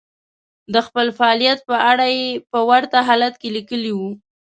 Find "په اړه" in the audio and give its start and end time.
1.69-2.05